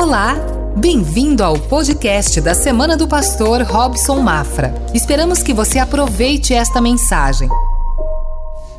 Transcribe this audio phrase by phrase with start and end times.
[0.00, 0.34] Olá,
[0.78, 4.74] bem-vindo ao podcast da Semana do Pastor Robson Mafra.
[4.94, 7.46] Esperamos que você aproveite esta mensagem.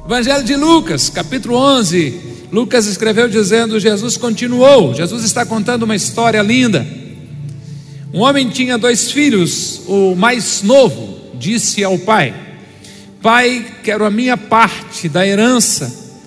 [0.04, 2.48] Evangelho de Lucas, capítulo 11.
[2.52, 4.96] Lucas escreveu dizendo: Jesus continuou.
[4.96, 6.88] Jesus está contando uma história linda.
[8.12, 9.82] Um homem tinha dois filhos.
[9.88, 12.34] O mais novo disse ao pai:
[13.22, 16.18] Pai, quero a minha parte da herança.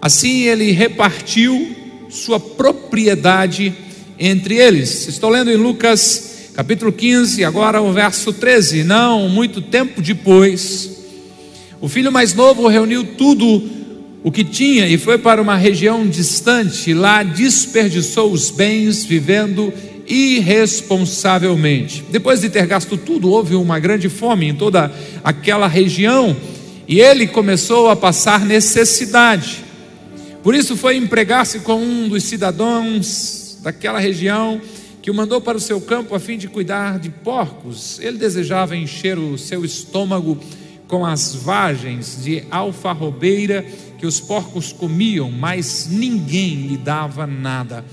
[0.00, 1.74] Assim ele repartiu
[2.08, 3.87] sua propriedade
[4.18, 5.08] entre eles.
[5.08, 8.82] Estou lendo em Lucas capítulo 15, agora o verso 13.
[8.82, 10.90] Não muito tempo depois,
[11.80, 13.62] o filho mais novo reuniu tudo
[14.24, 16.92] o que tinha e foi para uma região distante.
[16.92, 19.72] Lá desperdiçou os bens, vivendo
[20.08, 22.04] irresponsavelmente.
[22.10, 24.90] Depois de ter gasto tudo, houve uma grande fome em toda
[25.22, 26.36] aquela região
[26.88, 29.64] e ele começou a passar necessidade.
[30.42, 34.60] Por isso foi empregar-se com um dos cidadãos daquela região
[35.00, 37.98] que o mandou para o seu campo a fim de cuidar de porcos.
[38.00, 40.38] Ele desejava encher o seu estômago
[40.86, 43.64] com as vagens de alfarrobeira
[43.98, 47.84] que os porcos comiam, mas ninguém lhe dava nada.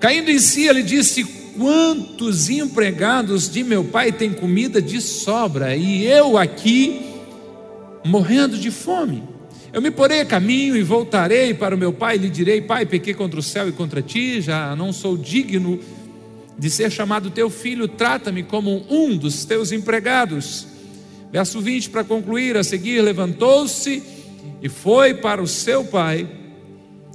[0.00, 1.24] Caindo em si, ele disse:
[1.56, 7.06] Quantos empregados de meu pai têm comida de sobra e eu aqui
[8.04, 9.31] morrendo de fome?
[9.72, 12.84] Eu me porei a caminho e voltarei para o meu pai e lhe direi: Pai,
[12.84, 15.80] pequei contra o céu e contra ti, já não sou digno
[16.58, 20.66] de ser chamado teu filho, trata-me como um dos teus empregados.
[21.32, 24.02] Verso 20 para concluir: a seguir, levantou-se
[24.62, 26.28] e foi para o seu pai.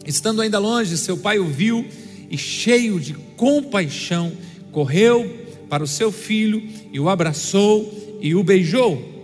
[0.03, 1.85] Estando ainda longe, seu pai o viu
[2.27, 4.31] e, cheio de compaixão,
[4.71, 9.16] correu para o seu filho e o abraçou e o beijou.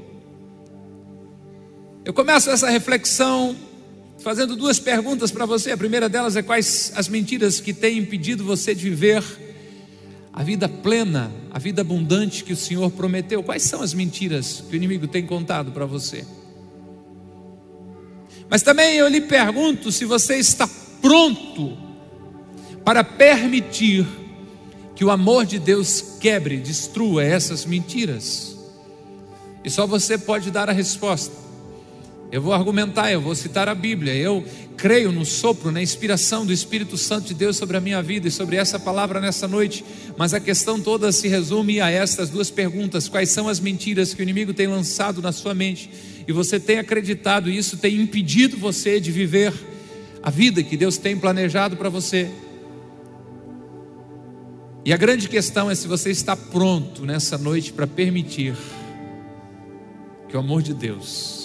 [2.05, 3.55] Eu começo essa reflexão
[4.19, 5.71] fazendo duas perguntas para você.
[5.71, 9.23] A primeira delas é quais as mentiras que têm impedido você de viver
[10.33, 13.41] a vida plena, a vida abundante que o Senhor prometeu.
[13.41, 16.25] Quais são as mentiras que o inimigo tem contado para você?
[18.49, 20.67] Mas também eu lhe pergunto se você está
[21.01, 21.78] pronto
[22.83, 24.05] para permitir
[24.94, 28.57] que o amor de Deus quebre, destrua essas mentiras.
[29.63, 31.42] E só você pode dar a resposta.
[32.33, 34.11] Eu vou argumentar, eu vou citar a Bíblia.
[34.16, 34.44] Eu
[34.75, 38.31] creio no sopro, na inspiração do Espírito Santo de Deus sobre a minha vida e
[38.31, 39.85] sobre essa palavra nessa noite.
[40.17, 44.22] Mas a questão toda se resume a estas duas perguntas: quais são as mentiras que
[44.22, 45.91] o inimigo tem lançado na sua mente
[46.27, 49.53] e você tem acreditado e isso tem impedido você de viver
[50.23, 52.31] a vida que Deus tem planejado para você?
[54.83, 58.55] E a grande questão é se você está pronto nessa noite para permitir
[60.27, 61.42] que o amor de Deus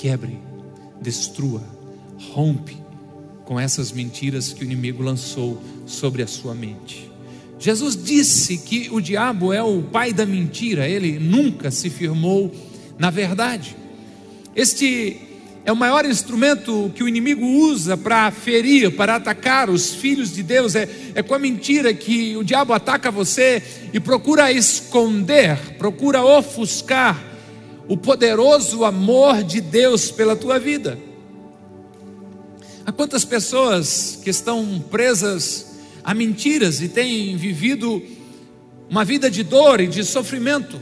[0.00, 0.38] quebre,
[0.98, 1.62] destrua,
[2.32, 2.74] rompe
[3.44, 7.10] com essas mentiras que o inimigo lançou sobre a sua mente.
[7.58, 12.50] Jesus disse que o diabo é o pai da mentira, ele nunca se firmou
[12.98, 13.76] na verdade.
[14.56, 15.20] Este
[15.66, 20.42] é o maior instrumento que o inimigo usa para ferir, para atacar os filhos de
[20.42, 20.74] Deus.
[20.74, 23.62] É, é com a mentira que o diabo ataca você
[23.92, 27.29] e procura esconder, procura ofuscar
[27.90, 30.96] o poderoso amor de Deus pela tua vida.
[32.86, 38.00] Há quantas pessoas que estão presas a mentiras e têm vivido
[38.88, 40.80] uma vida de dor e de sofrimento,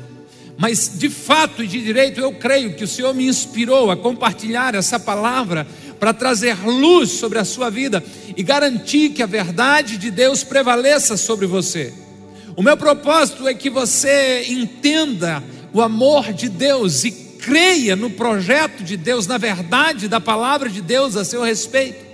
[0.59, 4.75] mas de fato e de direito eu creio que o Senhor me inspirou a compartilhar
[4.75, 5.67] essa palavra
[5.99, 8.05] para trazer luz sobre a sua vida
[8.37, 11.91] e garantir que a verdade de Deus prevaleça sobre você.
[12.55, 15.43] O meu propósito é que você entenda
[15.73, 20.83] o amor de Deus e creia no projeto de Deus, na verdade da palavra de
[20.83, 22.06] Deus a seu respeito.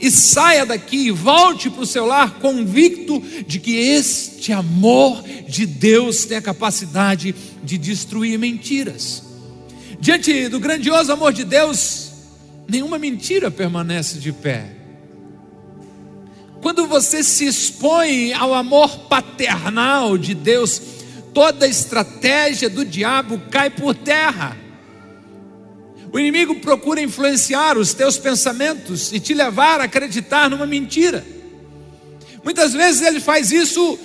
[0.00, 5.64] E saia daqui e volte para o seu lar convicto de que este amor de
[5.64, 9.22] Deus tem a capacidade de destruir mentiras.
[9.98, 12.10] Diante do grandioso amor de Deus,
[12.68, 14.76] nenhuma mentira permanece de pé.
[16.60, 20.80] Quando você se expõe ao amor paternal de Deus,
[21.36, 24.56] toda estratégia do diabo cai por terra.
[26.10, 31.22] O inimigo procura influenciar os teus pensamentos e te levar a acreditar numa mentira.
[32.42, 33.98] Muitas vezes ele faz isso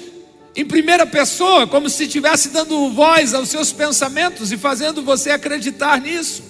[0.54, 6.02] em primeira pessoa, como se estivesse dando voz aos seus pensamentos e fazendo você acreditar
[6.02, 6.44] nisso.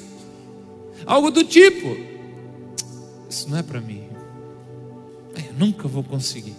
[1.06, 1.96] Algo do tipo:
[3.30, 4.10] Isso não é para mim,
[5.36, 6.56] eu nunca vou conseguir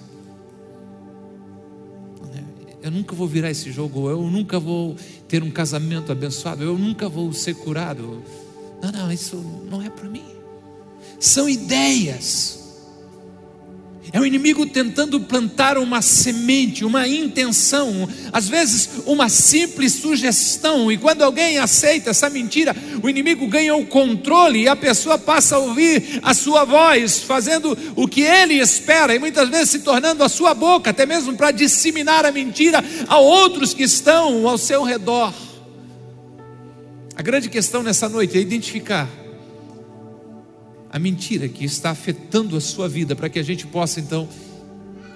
[2.82, 4.96] eu nunca vou virar esse jogo, eu nunca vou
[5.28, 8.22] ter um casamento abençoado, eu nunca vou ser curado.
[8.82, 9.36] Não, não, isso
[9.70, 10.24] não é para mim.
[11.20, 12.61] São ideias.
[14.12, 20.98] É o inimigo tentando plantar uma semente, uma intenção, às vezes uma simples sugestão, e
[20.98, 25.60] quando alguém aceita essa mentira, o inimigo ganha o controle e a pessoa passa a
[25.60, 30.28] ouvir a sua voz, fazendo o que ele espera, e muitas vezes se tornando a
[30.28, 35.32] sua boca, até mesmo para disseminar a mentira a outros que estão ao seu redor.
[37.16, 39.21] A grande questão nessa noite é identificar
[40.92, 44.28] a mentira que está afetando a sua vida, para que a gente possa então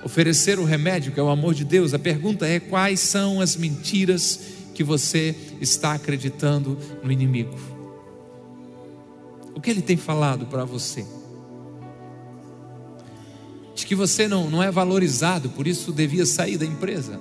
[0.03, 1.93] oferecer o remédio, que é o amor de Deus.
[1.93, 4.41] A pergunta é: quais são as mentiras
[4.75, 7.55] que você está acreditando no inimigo?
[9.55, 11.05] O que ele tem falado para você?
[13.75, 17.21] De que você não, não é valorizado, por isso devia sair da empresa,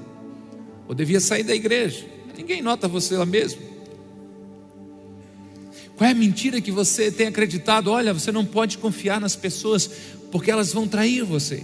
[0.88, 2.06] ou devia sair da igreja.
[2.38, 3.75] Ninguém nota você lá mesmo.
[5.98, 7.90] Qual é a mentira que você tem acreditado?
[7.90, 9.90] Olha, você não pode confiar nas pessoas
[10.32, 11.64] porque elas vão trair você.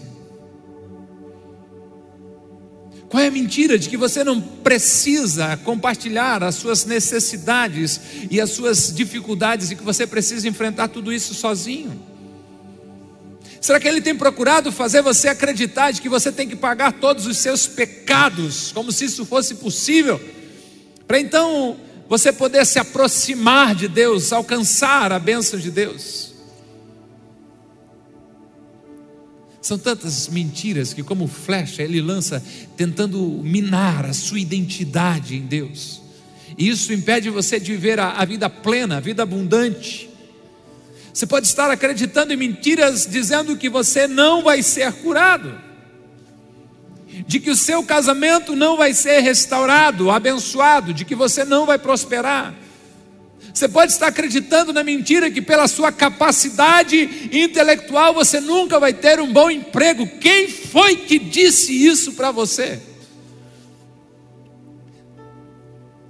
[3.10, 8.00] Qual é a mentira de que você não precisa compartilhar as suas necessidades
[8.30, 12.02] e as suas dificuldades e que você precisa enfrentar tudo isso sozinho?
[13.60, 17.28] Será que ele tem procurado fazer você acreditar de que você tem que pagar todos
[17.28, 20.20] os seus pecados, como se isso fosse possível,
[21.06, 21.76] para então
[22.12, 26.34] você poder se aproximar de Deus, alcançar a bênção de Deus.
[29.62, 32.44] São tantas mentiras que, como flecha, ele lança
[32.76, 36.02] tentando minar a sua identidade em Deus.
[36.58, 40.10] E isso impede você de viver a, a vida plena, a vida abundante.
[41.14, 45.71] Você pode estar acreditando em mentiras, dizendo que você não vai ser curado
[47.28, 51.78] de que o seu casamento não vai ser restaurado, abençoado, de que você não vai
[51.78, 52.54] prosperar.
[53.54, 59.20] Você pode estar acreditando na mentira que, pela sua capacidade intelectual, você nunca vai ter
[59.20, 60.08] um bom emprego.
[60.20, 62.82] Quem foi que disse isso para você?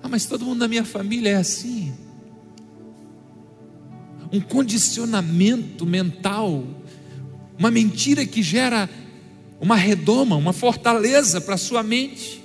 [0.04, 1.94] Ah, mas todo mundo na minha família é assim.
[4.32, 6.64] Um condicionamento mental,
[7.58, 8.90] uma mentira que gera
[9.62, 12.44] uma redoma, uma fortaleza para a sua mente.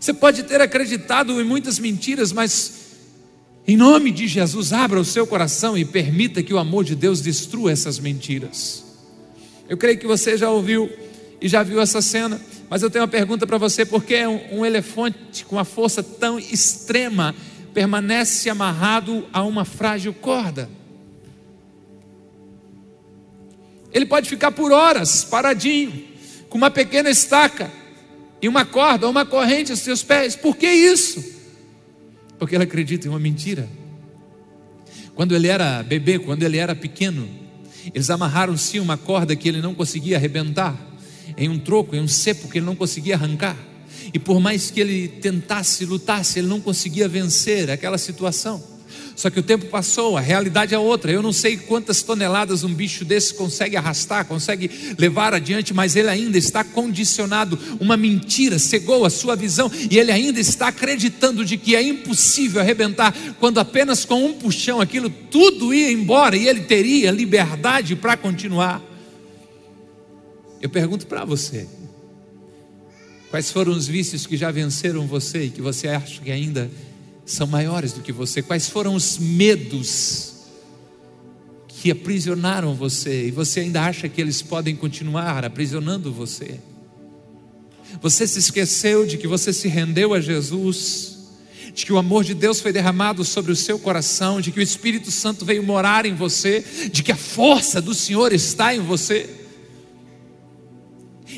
[0.00, 2.80] Você pode ter acreditado em muitas mentiras, mas
[3.68, 7.20] em nome de Jesus, abra o seu coração e permita que o amor de Deus
[7.20, 8.82] destrua essas mentiras.
[9.68, 10.90] Eu creio que você já ouviu
[11.40, 12.40] e já viu essa cena,
[12.70, 16.02] mas eu tenho uma pergunta para você: por que um, um elefante com uma força
[16.02, 17.34] tão extrema
[17.74, 20.68] permanece amarrado a uma frágil corda?
[23.92, 26.09] Ele pode ficar por horas paradinho,
[26.50, 27.70] com uma pequena estaca
[28.42, 30.36] e uma corda uma corrente aos seus pés.
[30.36, 31.24] Por que isso?
[32.38, 33.68] Porque ele acredita em uma mentira.
[35.14, 37.28] Quando ele era bebê, quando ele era pequeno,
[37.94, 40.76] eles amarraram sim uma corda que ele não conseguia arrebentar,
[41.36, 43.56] em um troco, em um cepo que ele não conseguia arrancar.
[44.12, 48.62] E por mais que ele tentasse, lutasse, ele não conseguia vencer aquela situação.
[49.20, 51.12] Só que o tempo passou, a realidade é outra.
[51.12, 56.08] Eu não sei quantas toneladas um bicho desse consegue arrastar, consegue levar adiante, mas ele
[56.08, 57.58] ainda está condicionado.
[57.78, 62.62] Uma mentira cegou a sua visão e ele ainda está acreditando de que é impossível
[62.62, 68.16] arrebentar, quando apenas com um puxão aquilo tudo ia embora e ele teria liberdade para
[68.16, 68.82] continuar.
[70.62, 71.68] Eu pergunto para você:
[73.28, 76.70] quais foram os vícios que já venceram você e que você acha que ainda
[77.32, 78.42] são maiores do que você?
[78.42, 80.34] Quais foram os medos
[81.68, 86.60] que aprisionaram você e você ainda acha que eles podem continuar aprisionando você?
[88.00, 91.18] Você se esqueceu de que você se rendeu a Jesus,
[91.74, 94.62] de que o amor de Deus foi derramado sobre o seu coração, de que o
[94.62, 99.39] Espírito Santo veio morar em você, de que a força do Senhor está em você?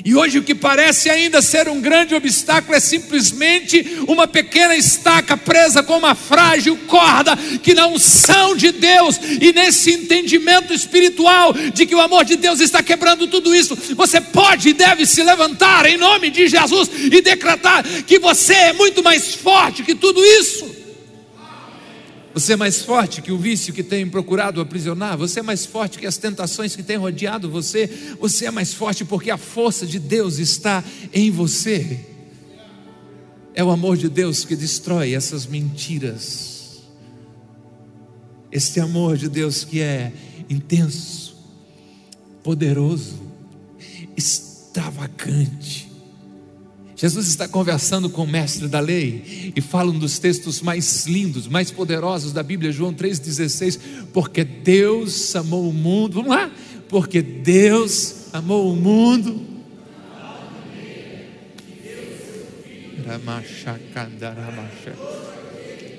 [0.05, 5.37] E hoje o que parece ainda ser um grande obstáculo é simplesmente uma pequena estaca
[5.37, 9.21] presa com uma frágil corda que não são de Deus.
[9.41, 14.21] E nesse entendimento espiritual de que o amor de Deus está quebrando tudo isso, você
[14.21, 19.03] pode e deve se levantar em nome de Jesus e decretar que você é muito
[19.03, 20.82] mais forte que tudo isso.
[22.35, 25.19] Você é mais forte que o vício que tem procurado aprisionar.
[25.19, 27.87] Você é mais forte que as tentações que têm rodeado você.
[28.19, 32.01] Você é mais forte porque a força de Deus está em você.
[33.55, 36.83] É o amor de Deus que destrói essas mentiras.
[38.51, 40.13] Este amor de Deus que é
[40.49, 41.37] intenso,
[42.43, 43.21] poderoso,
[44.17, 45.92] extravagante
[47.03, 51.49] Jesus está conversando com o mestre da lei e fala um dos textos mais lindos,
[51.49, 53.81] mais poderosos da Bíblia, João 3,16.
[54.13, 56.49] Porque Deus amou o mundo, vamos lá?
[56.89, 59.45] Porque Deus amou o mundo.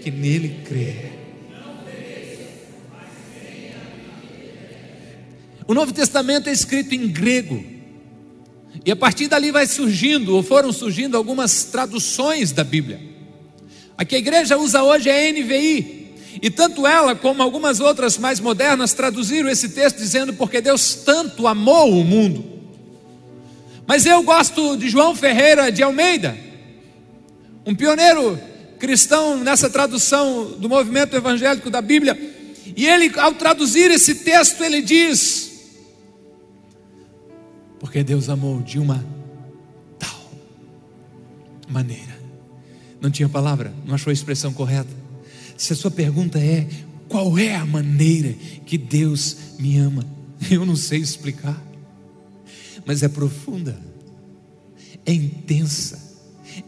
[0.02, 1.12] Que nele crê.
[5.68, 7.73] O Novo Testamento é escrito em grego.
[8.86, 13.00] E a partir dali vai surgindo, ou foram surgindo, algumas traduções da Bíblia.
[13.98, 16.04] A que a igreja usa hoje é a NVI.
[16.42, 21.48] E tanto ela como algumas outras mais modernas traduziram esse texto dizendo: Porque Deus tanto
[21.48, 22.44] amou o mundo.
[23.86, 26.38] Mas eu gosto de João Ferreira de Almeida,
[27.66, 28.40] um pioneiro
[28.80, 32.18] cristão nessa tradução do movimento evangélico da Bíblia.
[32.76, 35.43] E ele, ao traduzir esse texto, ele diz:
[37.84, 39.06] porque Deus amou de uma
[40.00, 40.32] tal
[41.68, 42.18] maneira.
[43.02, 44.90] Não tinha palavra, não achou a expressão correta.
[45.58, 46.66] Se a sua pergunta é:
[47.10, 48.32] qual é a maneira
[48.66, 50.06] que Deus me ama?
[50.50, 51.62] Eu não sei explicar,
[52.86, 53.78] mas é profunda,
[55.06, 56.00] é intensa,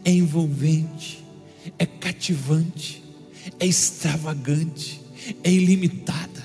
[0.04, 1.24] é envolvente,
[1.78, 3.02] é cativante,
[3.58, 5.00] é extravagante,
[5.42, 6.35] é ilimitada.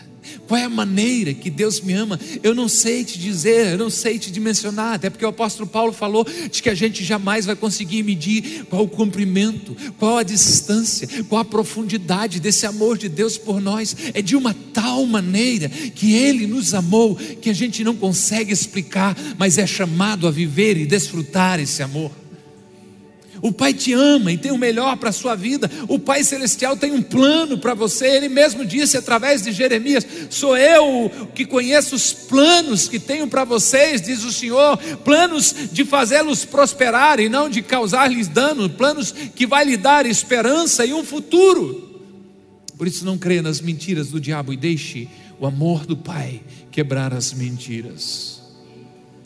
[0.51, 2.19] Qual é a maneira que Deus me ama?
[2.43, 5.93] Eu não sei te dizer, eu não sei te dimensionar, até porque o apóstolo Paulo
[5.93, 11.07] falou de que a gente jamais vai conseguir medir qual o comprimento, qual a distância,
[11.29, 13.95] qual a profundidade desse amor de Deus por nós.
[14.13, 19.15] É de uma tal maneira que Ele nos amou que a gente não consegue explicar,
[19.37, 22.20] mas é chamado a viver e desfrutar esse amor.
[23.41, 25.69] O Pai te ama e tem o melhor para a sua vida.
[25.87, 28.05] O Pai Celestial tem um plano para você.
[28.05, 33.43] Ele mesmo disse através de Jeremias: Sou eu que conheço os planos que tenho para
[33.43, 34.77] vocês, diz o Senhor.
[35.03, 38.69] Planos de fazê-los prosperar e não de causar-lhes dano.
[38.69, 41.89] Planos que vai lhe dar esperança e um futuro.
[42.77, 45.07] Por isso, não creia nas mentiras do diabo e deixe
[45.39, 48.39] o amor do Pai quebrar as mentiras.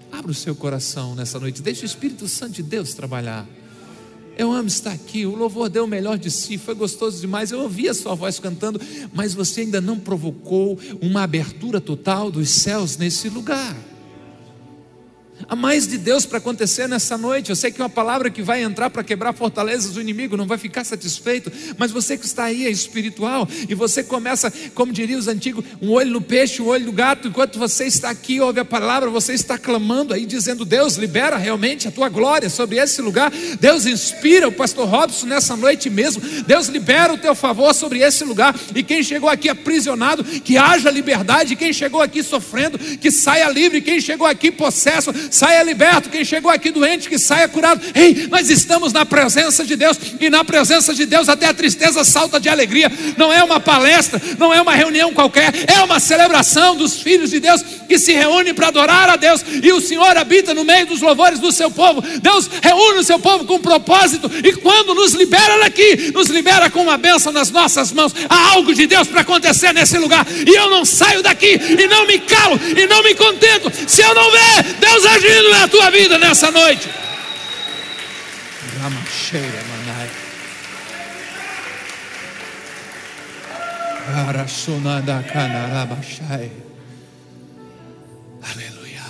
[0.10, 3.46] Abra o seu coração nessa noite, deixe o Espírito Santo de Deus trabalhar.
[4.38, 5.26] Eu amo estar aqui.
[5.26, 7.52] O louvor deu o melhor de si, foi gostoso demais.
[7.52, 8.80] Eu ouvi a sua voz cantando,
[9.14, 13.76] mas você ainda não provocou uma abertura total dos céus nesse lugar.
[15.48, 17.50] Há mais de Deus para acontecer nessa noite.
[17.50, 20.58] Eu sei que uma palavra que vai entrar para quebrar fortalezas do inimigo não vai
[20.58, 25.28] ficar satisfeito, mas você que está aí é espiritual e você começa, como diriam os
[25.28, 27.28] antigos, um olho no peixe, um olho no gato.
[27.28, 31.88] Enquanto você está aqui, ouve a palavra, você está clamando aí, dizendo: Deus, libera realmente
[31.88, 33.32] a tua glória sobre esse lugar.
[33.60, 36.24] Deus inspira o pastor Robson nessa noite mesmo.
[36.48, 38.56] Deus libera o teu favor sobre esse lugar.
[38.74, 41.58] E quem chegou aqui aprisionado, que haja liberdade.
[41.58, 43.82] Quem chegou aqui sofrendo, que saia livre.
[43.82, 46.10] Quem chegou aqui possesso, saia liberto.
[46.10, 47.82] Quem chegou aqui doente, que saia curado.
[47.94, 52.04] Ei, nós estamos na presença de Deus, e na presença de Deus até a tristeza
[52.04, 52.92] salta de alegria.
[53.18, 57.40] Não é uma palestra, não é uma reunião qualquer, é uma celebração dos filhos de
[57.40, 61.02] Deus que se reúnem para adorar a Deus, e o Senhor habita no meio dos
[61.02, 62.02] louvores do seu povo.
[62.02, 66.70] Deus reúne o seu povo com um propósito, e quando nos libera daqui, nos libera
[66.70, 68.14] com uma bênção nas nossas mãos.
[68.30, 72.08] Há algo de Deus para acontecer nesse lugar, e eu não saio daqui, e não
[72.08, 76.18] me calo, e não me contento, se eu não ver Deus agindo na tua vida
[76.18, 76.90] nessa noite.
[78.82, 80.10] Ramacheira, manai.
[84.28, 86.52] Arassunada canarabachai.
[88.42, 89.04] Aleluia.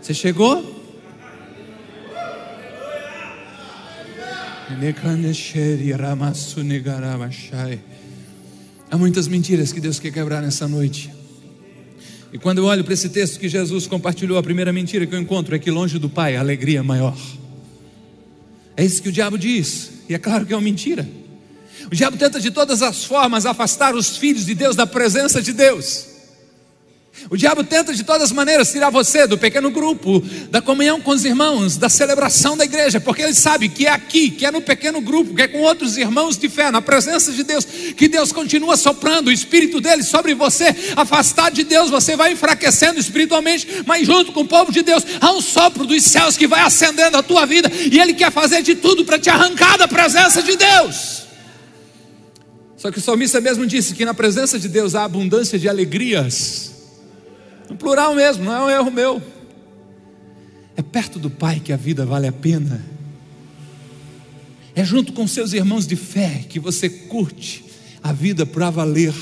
[0.00, 0.80] Você chegou?
[8.90, 11.19] Há muitas mentiras que Deus quer quebrar nessa noite.
[12.32, 15.20] E quando eu olho para esse texto que Jesus compartilhou, a primeira mentira que eu
[15.20, 17.16] encontro é que longe do Pai a alegria é maior.
[18.76, 21.08] É isso que o diabo diz, e é claro que é uma mentira.
[21.90, 25.52] O diabo tenta de todas as formas afastar os filhos de Deus da presença de
[25.52, 26.09] Deus.
[27.28, 31.10] O diabo tenta de todas as maneiras tirar você do pequeno grupo, da comunhão com
[31.10, 34.62] os irmãos, da celebração da igreja, porque ele sabe que é aqui, que é no
[34.62, 38.32] pequeno grupo, que é com outros irmãos de fé, na presença de Deus, que Deus
[38.32, 40.74] continua soprando o espírito dele sobre você.
[40.96, 45.32] Afastado de Deus, você vai enfraquecendo espiritualmente, mas junto com o povo de Deus, há
[45.32, 48.74] um sopro dos céus que vai acendendo a tua vida, e ele quer fazer de
[48.74, 51.24] tudo para te arrancar da presença de Deus.
[52.76, 56.69] Só que o salmista mesmo disse que na presença de Deus há abundância de alegrias.
[57.70, 59.22] No plural mesmo, não é um erro meu.
[60.76, 62.84] É perto do Pai que a vida vale a pena.
[64.74, 67.64] É junto com seus irmãos de fé que você curte
[68.02, 69.14] a vida para valer.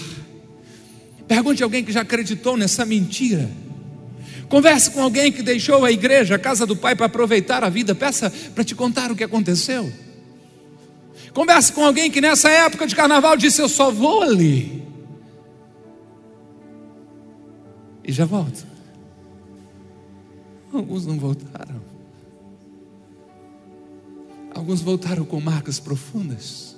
[1.27, 3.51] Pergunte a alguém que já acreditou nessa mentira.
[4.49, 7.95] Converse com alguém que deixou a igreja, a casa do Pai, para aproveitar a vida.
[7.95, 9.93] Peça para te contar o que aconteceu.
[11.35, 14.88] Converse com alguém que nessa época de carnaval disse: Eu só vou ali.
[18.09, 18.67] E já volto.
[20.73, 21.83] Alguns não voltaram.
[24.55, 26.75] Alguns voltaram com marcas profundas.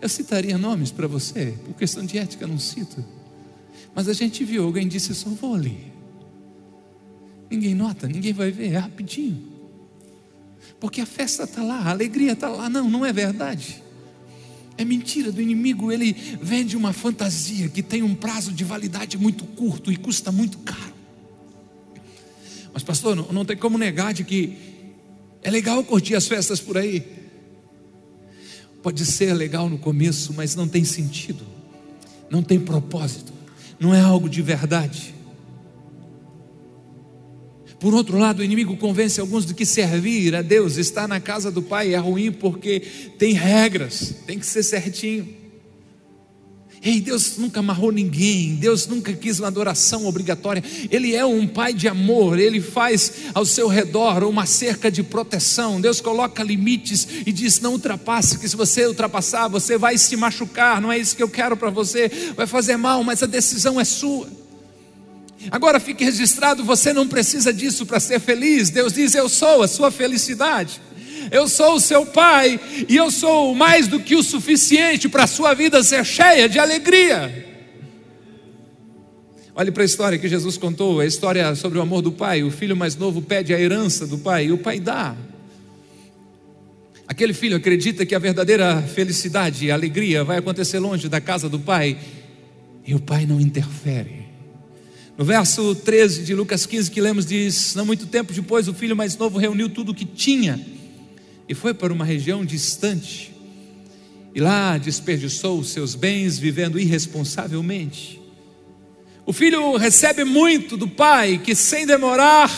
[0.00, 3.04] Eu citaria nomes para você, por questão de ética, não cito.
[3.94, 5.92] Mas a gente viu, alguém disse: só vou ali.
[7.50, 9.52] Ninguém nota, ninguém vai ver, é rapidinho.
[10.80, 12.70] Porque a festa está lá, a alegria está lá.
[12.70, 13.81] Não, não é verdade.
[14.76, 19.44] É mentira do inimigo, ele vende uma fantasia que tem um prazo de validade muito
[19.44, 20.92] curto e custa muito caro.
[22.72, 24.56] Mas, pastor, não, não tem como negar de que
[25.42, 27.04] é legal curtir as festas por aí.
[28.82, 31.44] Pode ser legal no começo, mas não tem sentido,
[32.30, 33.32] não tem propósito,
[33.78, 35.14] não é algo de verdade.
[37.82, 41.50] Por outro lado, o inimigo convence alguns de que servir a Deus, estar na casa
[41.50, 42.78] do Pai é ruim porque
[43.18, 45.28] tem regras, tem que ser certinho.
[46.80, 50.62] Ei, Deus nunca amarrou ninguém, Deus nunca quis uma adoração obrigatória.
[50.92, 55.80] Ele é um pai de amor, ele faz ao seu redor uma cerca de proteção.
[55.80, 60.80] Deus coloca limites e diz: não ultrapasse, que se você ultrapassar, você vai se machucar.
[60.80, 63.84] Não é isso que eu quero para você, vai fazer mal, mas a decisão é
[63.84, 64.41] sua.
[65.50, 68.70] Agora fique registrado: você não precisa disso para ser feliz.
[68.70, 70.80] Deus diz: Eu sou a sua felicidade.
[71.30, 75.26] Eu sou o seu pai e eu sou mais do que o suficiente para a
[75.26, 77.50] sua vida ser cheia de alegria.
[79.54, 82.42] Olhe para a história que Jesus contou, a história sobre o amor do pai.
[82.42, 85.14] O filho mais novo pede a herança do pai e o pai dá.
[87.06, 91.58] Aquele filho acredita que a verdadeira felicidade e alegria vai acontecer longe da casa do
[91.58, 91.98] pai
[92.86, 94.21] e o pai não interfere.
[95.22, 98.96] No verso 13 de Lucas 15 que lemos diz: Não muito tempo depois, o filho
[98.96, 100.60] mais novo reuniu tudo o que tinha
[101.48, 103.32] e foi para uma região distante.
[104.34, 108.20] E lá desperdiçou os seus bens vivendo irresponsavelmente.
[109.24, 112.50] O filho recebe muito do pai, que sem demorar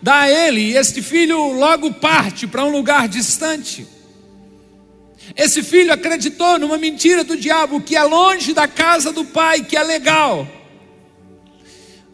[0.00, 3.86] dá a ele, e este filho logo parte para um lugar distante.
[5.36, 9.76] Esse filho acreditou numa mentira do diabo que é longe da casa do pai, que
[9.76, 10.55] é legal.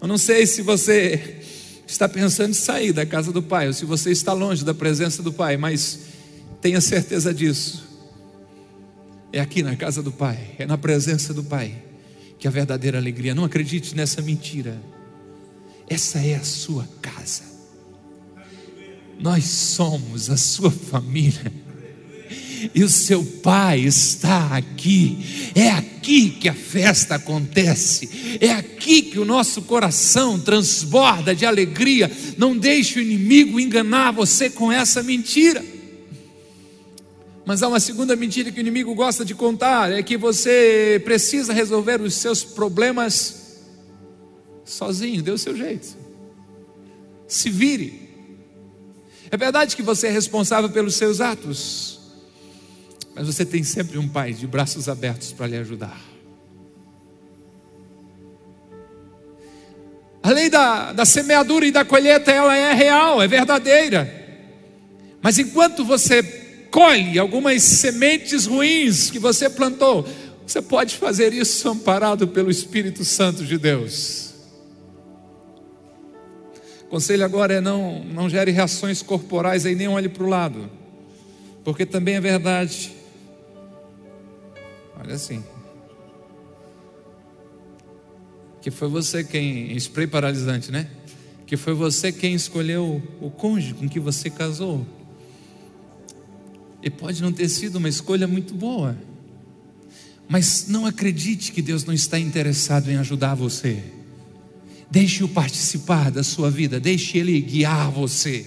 [0.03, 1.37] Eu não sei se você
[1.87, 5.23] está pensando em sair da casa do Pai, ou se você está longe da presença
[5.23, 6.01] do Pai, mas
[6.61, 7.87] tenha certeza disso.
[9.33, 11.81] É aqui na casa do Pai, é na presença do Pai,
[12.37, 13.33] que a verdadeira alegria.
[13.33, 14.77] Não acredite nessa mentira.
[15.89, 17.45] Essa é a sua casa.
[19.21, 21.53] Nós somos a sua família
[22.75, 25.53] e o seu pai está aqui.
[25.55, 32.11] É aqui que a festa acontece, é aqui que o nosso coração transborda de alegria.
[32.37, 35.65] Não deixe o inimigo enganar você com essa mentira.
[37.45, 41.53] Mas há uma segunda mentira que o inimigo gosta de contar: é que você precisa
[41.53, 43.43] resolver os seus problemas
[44.65, 45.97] sozinho, dê o seu jeito,
[47.27, 48.11] se vire.
[49.31, 52.01] É verdade que você é responsável pelos seus atos,
[53.15, 56.01] mas você tem sempre um pai de braços abertos para lhe ajudar.
[60.23, 64.21] A lei da, da semeadura e da colheita, ela é real, é verdadeira.
[65.21, 66.23] Mas enquanto você
[66.71, 70.09] colhe algumas sementes ruins que você plantou,
[70.47, 74.33] você pode fazer isso amparado pelo Espírito Santo de Deus.
[76.85, 80.71] O conselho agora é não, não gere reações corporais aí, nem olhe para o lado,
[81.65, 83.02] porque também é verdade
[85.05, 85.43] Olha assim.
[88.61, 89.77] Que foi você quem.
[89.77, 90.89] Spray paralisante, né?
[91.47, 94.87] Que foi você quem escolheu o cônjuge com que você casou.
[96.81, 98.97] E pode não ter sido uma escolha muito boa.
[100.29, 103.83] Mas não acredite que Deus não está interessado em ajudar você.
[104.89, 108.47] Deixe-o participar da sua vida, deixe Ele guiar você.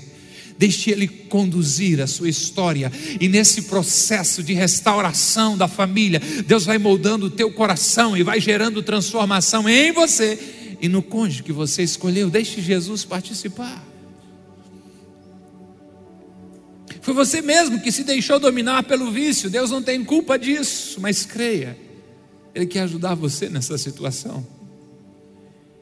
[0.58, 6.78] Deixe Ele conduzir a sua história, e nesse processo de restauração da família, Deus vai
[6.78, 10.40] moldando o teu coração e vai gerando transformação em você
[10.82, 12.30] e no cônjuge que você escolheu.
[12.30, 13.84] Deixe Jesus participar.
[17.02, 21.24] Foi você mesmo que se deixou dominar pelo vício, Deus não tem culpa disso, mas
[21.24, 21.78] creia,
[22.54, 24.46] Ele quer ajudar você nessa situação.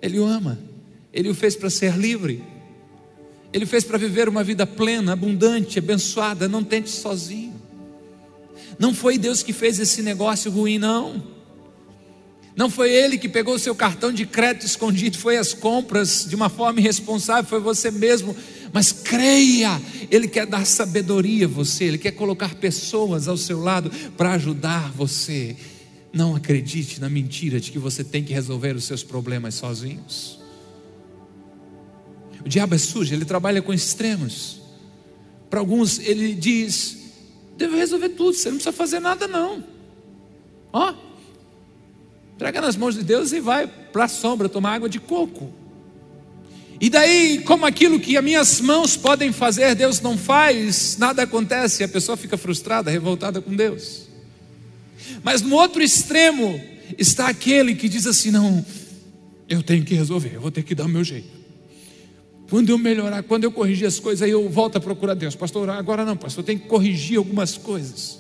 [0.02, 0.60] Ele o ama,
[1.14, 2.44] Ele o fez para ser livre.
[3.54, 6.50] Ele fez para viver uma vida plena, abundante, abençoada.
[6.50, 7.54] Não tente sozinho.
[8.80, 11.24] Não foi Deus que fez esse negócio ruim, não.
[12.56, 16.36] Não foi Ele que pegou o seu cartão de crédito escondido, foi as compras de
[16.36, 18.36] uma forma irresponsável, foi você mesmo.
[18.72, 23.92] Mas creia, Ele quer dar sabedoria a você, Ele quer colocar pessoas ao seu lado
[24.18, 25.56] para ajudar você.
[26.12, 30.43] Não acredite na mentira de que você tem que resolver os seus problemas sozinhos.
[32.46, 34.62] O diabo é sujo, ele trabalha com extremos.
[35.50, 36.98] Para alguns, ele diz:
[37.58, 39.64] deve resolver tudo, você não precisa fazer nada, não.
[40.72, 40.94] Ó,
[42.36, 45.54] entrega nas mãos de Deus e vai para a sombra tomar água de coco.
[46.82, 51.84] E daí, como aquilo que as minhas mãos podem fazer, Deus não faz, nada acontece,
[51.84, 54.08] a pessoa fica frustrada, revoltada com Deus.
[55.24, 56.60] Mas no outro extremo
[56.98, 58.66] está aquele que diz assim: não,
[59.48, 61.33] eu tenho que resolver, eu vou ter que dar o meu jeito.
[62.54, 65.36] Quando eu melhorar, quando eu corrigir as coisas, aí eu volto a procurar Deus.
[65.36, 68.20] Pastor, agora não, pastor, tenho que corrigir algumas coisas.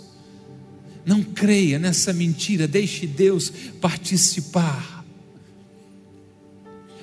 [1.05, 5.05] Não creia nessa mentira, deixe Deus participar.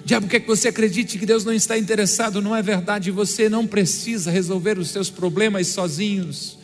[0.05, 3.65] Diabo quer que você acredite que Deus não está interessado, não é verdade, você não
[3.65, 6.59] precisa resolver os seus problemas sozinhos.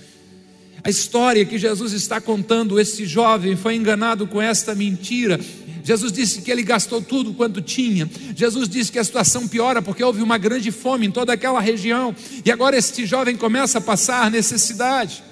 [0.82, 5.38] A história que Jesus está contando, esse jovem foi enganado com esta mentira.
[5.86, 8.10] Jesus disse que ele gastou tudo quanto tinha.
[8.34, 12.12] Jesus disse que a situação piora porque houve uma grande fome em toda aquela região.
[12.44, 15.22] E agora este jovem começa a passar necessidade.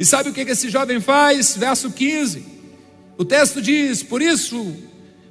[0.00, 1.54] E sabe o que esse jovem faz?
[1.54, 2.46] Verso 15.
[3.18, 4.74] O texto diz: Por isso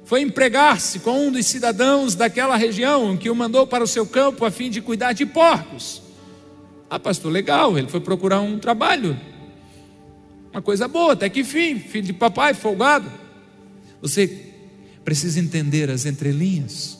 [0.04, 4.44] foi empregar-se com um dos cidadãos daquela região que o mandou para o seu campo
[4.44, 6.00] a fim de cuidar de porcos.
[6.88, 9.18] Ah, pastor, legal, ele foi procurar um trabalho.
[10.52, 13.21] Uma coisa boa, até que fim, filho de papai, folgado.
[14.02, 14.50] Você
[15.04, 16.98] precisa entender as entrelinhas.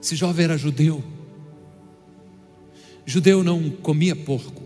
[0.00, 1.02] Esse jovem era judeu.
[3.06, 4.62] Judeu não comia porco.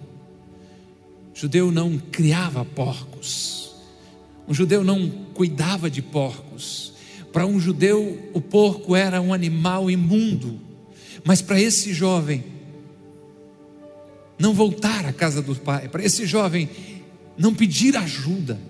[1.32, 3.74] Judeu não criava porcos.
[4.46, 6.92] Um judeu não cuidava de porcos.
[7.32, 10.60] Para um judeu, o porco era um animal imundo,
[11.24, 12.44] mas para esse jovem,
[14.38, 16.68] não voltar à casa do pai, para esse jovem,
[17.38, 18.60] não pedir ajuda,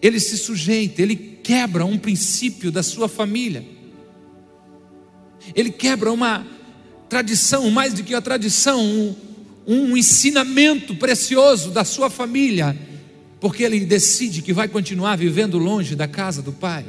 [0.00, 3.64] ele se sujeita, ele quebra um princípio da sua família,
[5.54, 6.46] ele quebra uma
[7.08, 9.16] tradição, mais do que a tradição, um,
[9.66, 12.76] um ensinamento precioso da sua família,
[13.40, 16.84] porque ele decide que vai continuar vivendo longe da casa do pai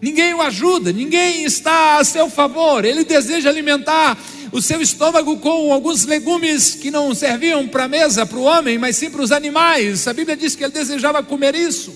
[0.00, 2.84] ninguém o ajuda, ninguém está a seu favor.
[2.84, 4.18] Ele deseja alimentar
[4.52, 8.78] o seu estômago com alguns legumes que não serviam para a mesa, para o homem,
[8.78, 10.06] mas sim para os animais.
[10.08, 11.94] A Bíblia diz que ele desejava comer isso.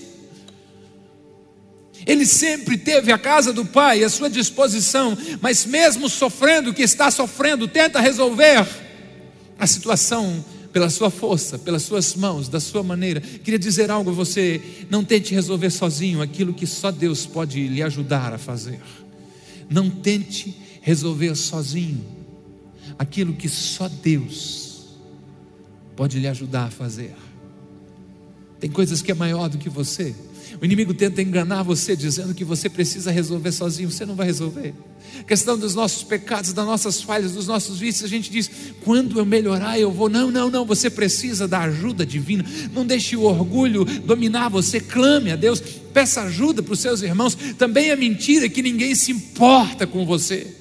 [2.05, 6.83] Ele sempre teve a casa do pai à sua disposição, mas mesmo sofrendo o que
[6.83, 8.65] está sofrendo, tenta resolver
[9.57, 10.43] a situação
[10.75, 13.21] pela sua força, pelas suas mãos, da sua maneira.
[13.21, 17.81] Queria dizer algo a você: não tente resolver sozinho aquilo que só Deus pode lhe
[17.81, 18.81] ajudar a fazer.
[19.69, 22.05] Não tente resolver sozinho
[22.99, 24.87] aquilo que só Deus
[25.95, 27.15] pode lhe ajudar a fazer.
[28.59, 30.13] Tem coisas que é maior do que você.
[30.61, 33.91] O inimigo tenta enganar você dizendo que você precisa resolver sozinho.
[33.91, 34.73] Você não vai resolver.
[35.19, 38.49] A questão dos nossos pecados, das nossas falhas, dos nossos vícios, a gente diz:
[38.83, 40.09] quando eu melhorar, eu vou.
[40.09, 40.65] Não, não, não.
[40.65, 42.45] Você precisa da ajuda divina.
[42.73, 44.79] Não deixe o orgulho dominar você.
[44.79, 45.61] Clame a Deus.
[45.93, 47.35] Peça ajuda para os seus irmãos.
[47.57, 50.55] Também é mentira que ninguém se importa com você.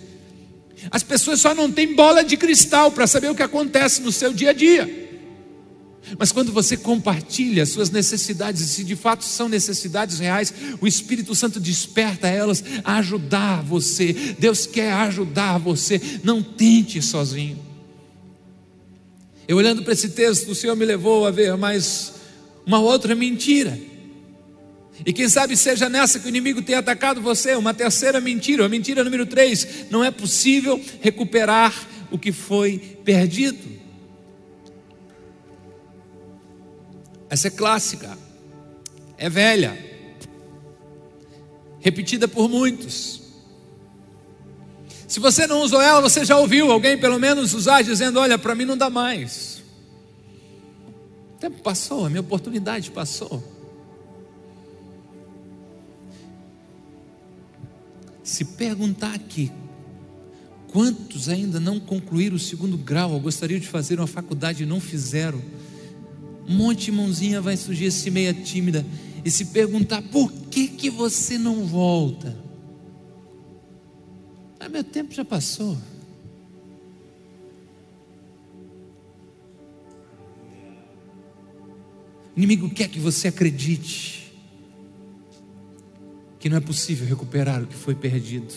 [0.90, 4.32] As pessoas só não têm bola de cristal para saber o que acontece no seu
[4.32, 5.03] dia a dia.
[6.18, 11.34] Mas quando você compartilha suas necessidades, e se de fato são necessidades reais, o Espírito
[11.34, 14.12] Santo desperta elas a ajudar você.
[14.38, 16.00] Deus quer ajudar você.
[16.22, 17.58] Não tente sozinho.
[19.46, 22.14] Eu olhando para esse texto, o Senhor me levou a ver mais
[22.66, 23.78] uma outra mentira.
[25.04, 28.68] E quem sabe seja nessa que o inimigo tenha atacado você, uma terceira mentira, a
[28.68, 31.74] mentira número três: não é possível recuperar
[32.10, 33.83] o que foi perdido.
[37.28, 38.16] Essa é clássica,
[39.16, 39.78] é velha,
[41.80, 43.22] repetida por muitos.
[45.06, 48.54] Se você não usou ela, você já ouviu alguém pelo menos usar, dizendo: Olha, para
[48.54, 49.62] mim não dá mais.
[51.34, 53.42] O tempo passou, a minha oportunidade passou.
[58.22, 59.52] Se perguntar aqui,
[60.72, 64.80] quantos ainda não concluíram o segundo grau, ou gostariam de fazer uma faculdade e não
[64.80, 65.40] fizeram,
[66.46, 68.84] um monte de mãozinha vai surgir assim meia tímida
[69.24, 72.36] e se perguntar por que que você não volta.
[74.60, 75.76] Ah, meu tempo já passou.
[82.34, 84.34] O inimigo quer que você acredite
[86.38, 88.52] que não é possível recuperar o que foi perdido.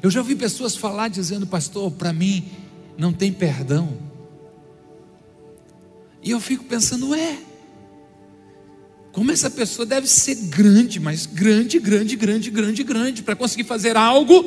[0.00, 2.44] Eu já ouvi pessoas falar dizendo, pastor, para mim
[2.96, 4.11] não tem perdão.
[6.22, 7.38] E eu fico pensando, é.
[9.12, 13.96] Como essa pessoa deve ser grande, mas grande, grande, grande, grande, grande, para conseguir fazer
[13.96, 14.44] algo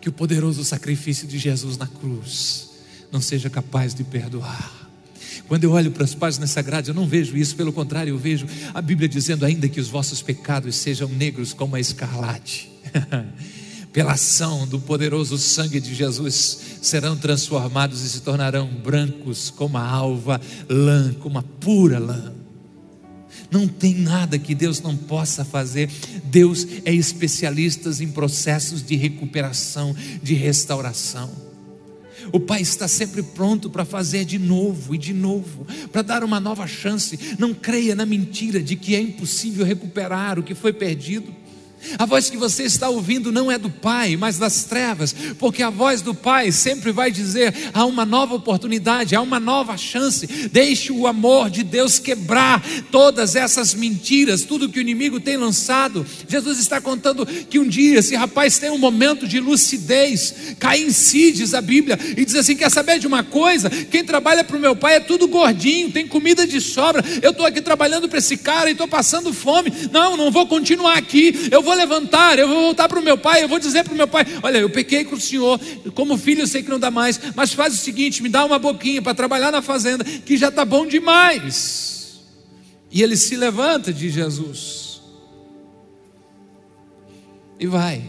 [0.00, 2.70] que o poderoso sacrifício de Jesus na cruz
[3.12, 4.90] não seja capaz de perdoar.
[5.46, 8.46] Quando eu olho para as páginas sagradas, eu não vejo isso, pelo contrário, eu vejo
[8.74, 12.70] a Bíblia dizendo ainda que os vossos pecados sejam negros como a escarlate.
[13.92, 19.86] Pela ação do poderoso sangue de Jesus, serão transformados e se tornarão brancos como a
[19.86, 22.32] alva lã, como a pura lã.
[23.50, 25.90] Não tem nada que Deus não possa fazer.
[26.24, 31.30] Deus é especialista em processos de recuperação, de restauração.
[32.32, 36.40] O Pai está sempre pronto para fazer de novo e de novo, para dar uma
[36.40, 37.18] nova chance.
[37.38, 41.41] Não creia na mentira de que é impossível recuperar o que foi perdido.
[41.98, 45.70] A voz que você está ouvindo não é do Pai, mas das trevas, porque a
[45.70, 50.26] voz do Pai sempre vai dizer: há uma nova oportunidade, há uma nova chance.
[50.26, 56.06] Deixe o amor de Deus quebrar todas essas mentiras, tudo que o inimigo tem lançado.
[56.28, 60.90] Jesus está contando que um dia esse rapaz tem um momento de lucidez, cai em
[60.90, 63.68] si, diz a Bíblia, e diz assim: quer saber de uma coisa?
[63.70, 67.04] Quem trabalha para o meu pai é tudo gordinho, tem comida de sobra.
[67.20, 69.72] Eu estou aqui trabalhando para esse cara e estou passando fome.
[69.90, 71.48] Não, não vou continuar aqui.
[71.50, 73.94] Eu vou vou levantar, eu vou voltar para o meu pai, eu vou dizer para
[73.94, 75.58] o meu pai: Olha, eu pequei com o senhor,
[75.94, 78.58] como filho eu sei que não dá mais, mas faz o seguinte: me dá uma
[78.58, 82.20] boquinha para trabalhar na fazenda, que já está bom demais.
[82.90, 85.00] E ele se levanta de Jesus
[87.58, 88.02] e vai.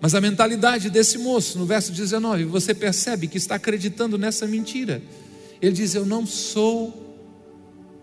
[0.00, 5.02] Mas a mentalidade desse moço, no verso 19, você percebe que está acreditando nessa mentira.
[5.62, 7.06] Ele diz: Eu não sou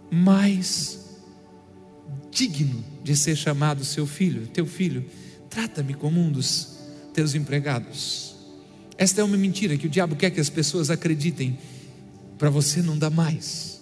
[0.10, 1.00] mais
[2.32, 5.06] digno de ser chamado seu filho, teu filho.
[5.48, 6.80] Trata-me como um dos
[7.14, 8.36] teus empregados.
[8.98, 11.56] Esta é uma mentira que o diabo quer que as pessoas acreditem,
[12.40, 13.75] para você não dá mais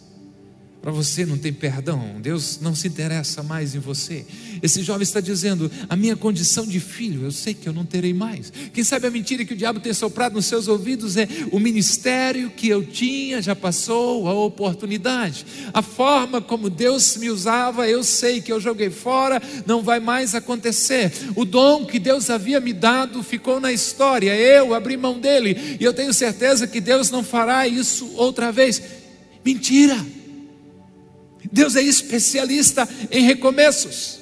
[0.84, 4.26] para você não tem perdão, Deus não se interessa mais em você.
[4.62, 8.14] Esse jovem está dizendo: a minha condição de filho, eu sei que eu não terei
[8.14, 8.52] mais.
[8.74, 12.50] Quem sabe a mentira que o diabo tem soprado nos seus ouvidos é: o ministério
[12.50, 15.46] que eu tinha já passou a oportunidade.
[15.74, 20.36] A forma como Deus me usava, eu sei que eu joguei fora, não vai mais
[20.36, 21.14] acontecer.
[21.34, 25.84] O dom que Deus havia me dado ficou na história, eu abri mão dele, e
[25.86, 28.82] eu tenho certeza que Deus não fará isso outra vez.
[29.46, 30.23] Mentira!
[31.54, 34.18] Deus é especialista em recomeços.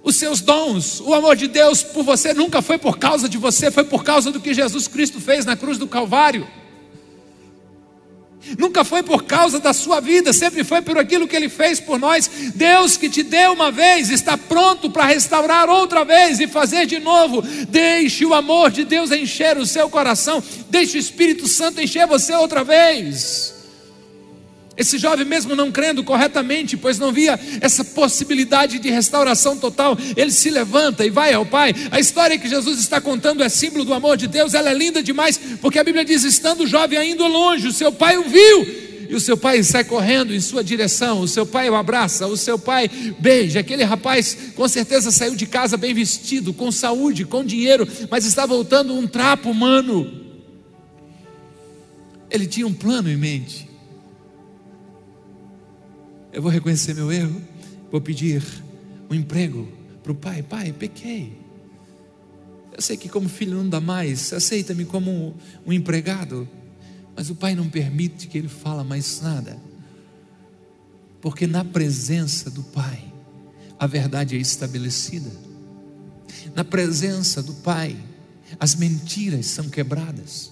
[0.00, 3.68] Os seus dons, o amor de Deus por você nunca foi por causa de você,
[3.68, 6.46] foi por causa do que Jesus Cristo fez na cruz do Calvário.
[8.56, 11.98] Nunca foi por causa da sua vida, sempre foi por aquilo que Ele fez por
[11.98, 12.30] nós.
[12.54, 17.00] Deus que te deu uma vez está pronto para restaurar outra vez e fazer de
[17.00, 17.42] novo.
[17.68, 22.32] Deixe o amor de Deus encher o seu coração, deixe o Espírito Santo encher você
[22.34, 23.53] outra vez.
[24.76, 30.32] Esse jovem, mesmo não crendo corretamente, pois não via essa possibilidade de restauração total, ele
[30.32, 31.72] se levanta e vai ao Pai.
[31.92, 35.02] A história que Jesus está contando é símbolo do amor de Deus, ela é linda
[35.02, 38.84] demais, porque a Bíblia diz: estando o jovem ainda longe, o seu pai o viu.
[39.08, 42.36] E o seu pai sai correndo em sua direção, o seu pai o abraça, o
[42.36, 43.60] seu pai beija.
[43.60, 48.46] Aquele rapaz com certeza saiu de casa bem vestido, com saúde, com dinheiro, mas está
[48.46, 50.10] voltando um trapo humano.
[52.30, 53.73] Ele tinha um plano em mente.
[56.34, 57.40] Eu vou reconhecer meu erro,
[57.92, 58.42] vou pedir
[59.08, 59.68] um emprego
[60.02, 60.42] para o pai.
[60.42, 61.38] Pai, pequei.
[62.72, 66.48] Eu sei que como filho não dá mais, aceita-me como um, empregado.
[67.14, 69.56] Mas o pai não permite que ele fala mais nada.
[71.20, 73.04] Porque na presença do pai,
[73.78, 75.30] a verdade é estabelecida.
[76.52, 77.96] Na presença do pai,
[78.58, 80.50] as mentiras são quebradas.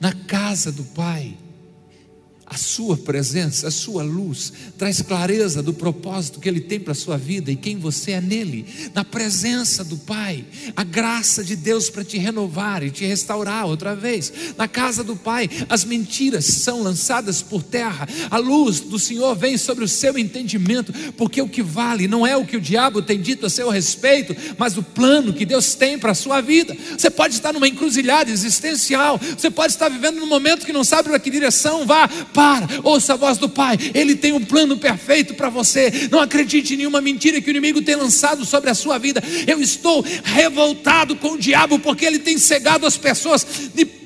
[0.00, 1.36] Na casa do pai,
[2.46, 6.94] a sua presença, a sua luz, traz clareza do propósito que Ele tem para a
[6.94, 8.66] sua vida e quem você é nele.
[8.92, 10.44] Na presença do Pai,
[10.76, 14.32] a graça de Deus para te renovar e te restaurar outra vez.
[14.58, 19.56] Na casa do Pai, as mentiras são lançadas por terra, a luz do Senhor vem
[19.56, 23.20] sobre o seu entendimento, porque o que vale não é o que o diabo tem
[23.20, 26.76] dito a seu respeito, mas o plano que Deus tem para a sua vida.
[26.96, 31.08] Você pode estar numa encruzilhada existencial, você pode estar vivendo num momento que não sabe
[31.08, 35.34] para que direção vá para, ouça a voz do Pai, Ele tem um plano perfeito
[35.34, 36.08] para você.
[36.10, 39.22] Não acredite em nenhuma mentira que o inimigo tem lançado sobre a sua vida.
[39.46, 43.46] Eu estou revoltado com o diabo porque ele tem cegado as pessoas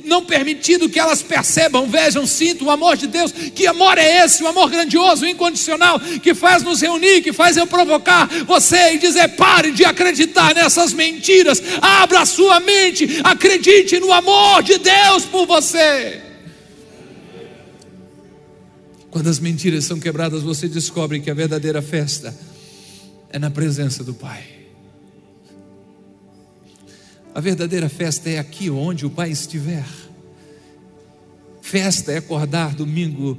[0.09, 3.31] não permitido que elas percebam, vejam, sintam o amor de Deus.
[3.55, 4.43] Que amor é esse?
[4.43, 9.29] O amor grandioso, incondicional, que faz nos reunir, que faz eu provocar você e dizer:
[9.37, 15.47] pare de acreditar nessas mentiras, abra a sua mente, acredite no amor de Deus por
[15.47, 16.28] você.
[19.19, 22.33] Quando as mentiras são quebradas, você descobre que a verdadeira festa
[23.31, 24.45] é na presença do Pai.
[27.35, 29.85] A verdadeira festa é aqui onde o Pai estiver.
[31.61, 33.37] Festa é acordar domingo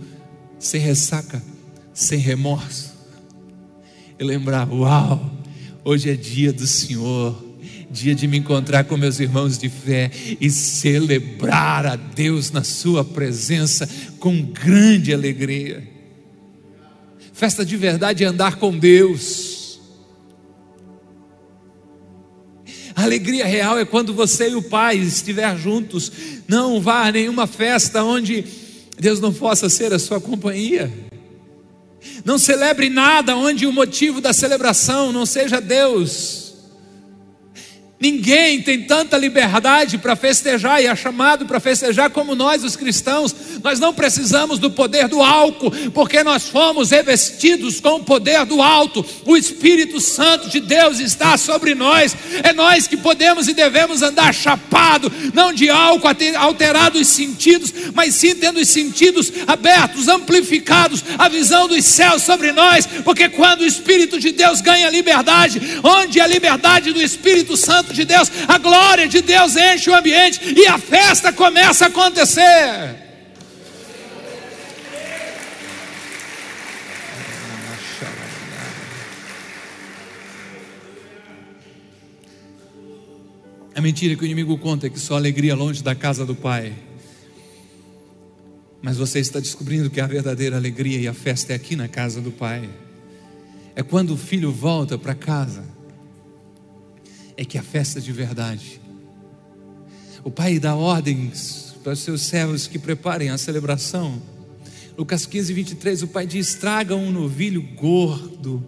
[0.59, 1.41] sem ressaca,
[1.93, 2.93] sem remorso.
[4.19, 5.31] E lembrar: uau,
[5.85, 7.41] hoje é dia do Senhor,
[7.91, 13.03] dia de me encontrar com meus irmãos de fé e celebrar a Deus na Sua
[13.03, 15.87] presença com grande alegria.
[17.33, 19.79] Festa de verdade é andar com Deus.
[22.95, 26.11] A alegria real é quando você e o Pai estiver juntos.
[26.47, 28.43] Não vá a nenhuma festa onde
[28.99, 30.91] Deus não possa ser a sua companhia.
[32.25, 36.48] Não celebre nada onde o motivo da celebração não seja Deus.
[37.99, 43.35] Ninguém tem tanta liberdade para festejar e é chamado para festejar como nós, os cristãos.
[43.61, 48.61] Nós não precisamos do poder do álcool, porque nós fomos revestidos com o poder do
[48.61, 49.05] alto.
[49.25, 52.15] O Espírito Santo de Deus está sobre nós.
[52.41, 56.07] É nós que podemos e devemos andar chapado, não de álcool
[56.37, 62.53] alterado os sentidos, mas sim tendo os sentidos abertos, amplificados, a visão dos céus sobre
[62.53, 67.88] nós, porque quando o Espírito de Deus ganha liberdade, onde a liberdade do Espírito Santo
[67.93, 73.09] de Deus, a glória de Deus enche o ambiente e a festa começa a acontecer.
[83.75, 86.73] A mentira que o inimigo conta é que só alegria longe da casa do Pai.
[88.81, 92.19] Mas você está descobrindo que a verdadeira alegria e a festa é aqui na casa
[92.19, 92.69] do Pai.
[93.75, 95.78] É quando o filho volta para casa
[97.39, 98.81] é que a festa de verdade.
[100.25, 104.21] O Pai dá ordens para os seus servos que preparem a celebração.
[104.97, 108.61] Lucas 15, 23, o Pai diz: tragam um novilho gordo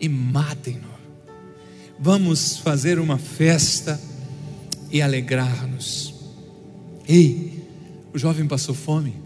[0.00, 0.94] e matem-no.
[1.98, 4.00] Vamos fazer uma festa
[4.88, 6.14] e alegrar-nos.
[7.08, 7.68] Ei,
[8.14, 9.16] o jovem passou fome.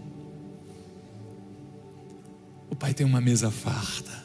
[2.71, 4.20] O pai tem uma mesa farta.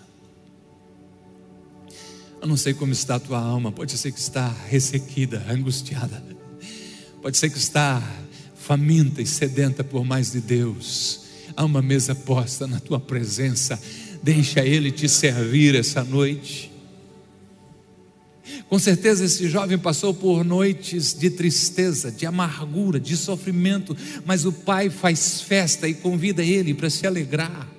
[2.46, 6.22] Eu não sei como está a tua alma, pode ser que está ressequida, angustiada,
[7.20, 8.00] pode ser que está
[8.54, 11.22] faminta e sedenta por mais de Deus.
[11.56, 13.76] Há uma mesa posta na tua presença,
[14.22, 16.70] deixa Ele te servir essa noite.
[18.68, 24.52] Com certeza esse jovem passou por noites de tristeza, de amargura, de sofrimento, mas o
[24.52, 27.75] pai faz festa e convida ele para se alegrar.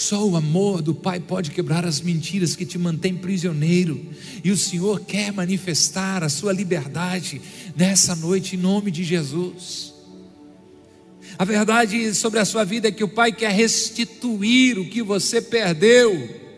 [0.00, 4.02] Só o amor do Pai pode quebrar as mentiras que te mantêm prisioneiro.
[4.42, 7.38] E o Senhor quer manifestar a sua liberdade
[7.76, 9.92] nessa noite, em nome de Jesus.
[11.38, 15.38] A verdade sobre a sua vida é que o Pai quer restituir o que você
[15.38, 16.49] perdeu.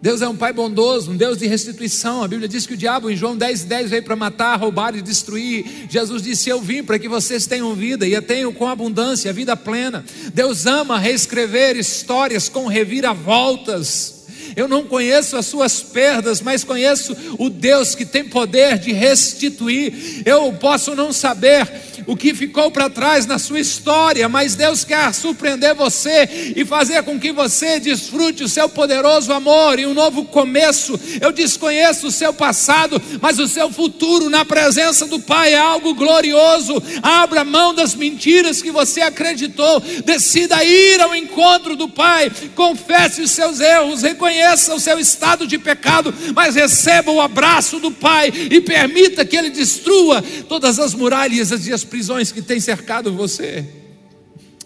[0.00, 2.22] Deus é um Pai bondoso, um Deus de restituição.
[2.22, 5.02] A Bíblia diz que o diabo, em João 10, 10, veio para matar, roubar e
[5.02, 5.86] destruir.
[5.88, 9.34] Jesus disse: Eu vim para que vocês tenham vida e a tenham com abundância, a
[9.34, 10.04] vida plena.
[10.32, 14.17] Deus ama reescrever histórias com reviravoltas.
[14.58, 20.24] Eu não conheço as suas perdas, mas conheço o Deus que tem poder de restituir.
[20.26, 21.70] Eu posso não saber
[22.08, 27.04] o que ficou para trás na sua história, mas Deus quer surpreender você e fazer
[27.04, 30.98] com que você desfrute o seu poderoso amor e um novo começo.
[31.20, 35.94] Eu desconheço o seu passado, mas o seu futuro na presença do Pai é algo
[35.94, 36.82] glorioso.
[37.00, 43.30] Abra mão das mentiras que você acreditou, decida ir ao encontro do Pai, confesse os
[43.30, 48.60] seus erros, reconheça o seu estado de pecado, mas receba o abraço do Pai e
[48.60, 53.66] permita que Ele destrua todas as muralhas e as prisões que tem cercado você.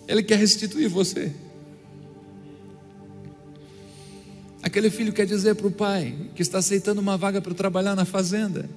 [0.06, 1.32] Ele quer restituir você.
[4.62, 8.04] Aquele filho quer dizer para o pai que está aceitando uma vaga para trabalhar na
[8.04, 8.70] fazenda.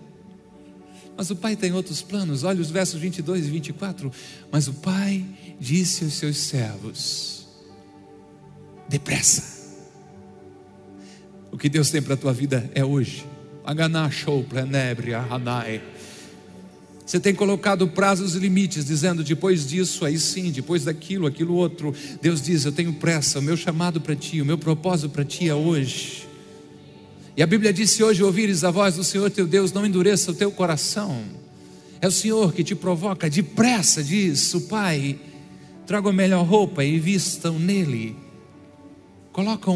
[1.16, 2.44] Mas o pai tem outros planos.
[2.44, 4.12] Olha os versos 22 e 24.
[4.52, 5.24] Mas o pai
[5.60, 7.48] disse aos seus servos:
[8.90, 9.65] depressa.
[11.56, 13.26] O que Deus tem para a tua vida é hoje.
[17.06, 21.96] Você tem colocado prazos e limites, dizendo depois disso, aí sim, depois daquilo, aquilo outro.
[22.22, 25.48] Deus diz: Eu tenho pressa, o meu chamado para ti, o meu propósito para ti
[25.48, 26.28] é hoje.
[27.38, 30.32] E a Bíblia diz: Se hoje ouvires a voz do Senhor teu Deus, não endureça
[30.32, 31.24] o teu coração.
[32.02, 35.18] É o Senhor que te provoca, depressa, diz o Pai:
[35.88, 38.14] Traga a melhor roupa e vistam nele.
[39.32, 39.72] Coloca